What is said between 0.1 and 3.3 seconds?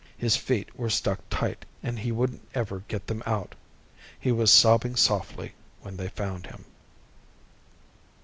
His feet were stuck tight, and he wouldn't ever get them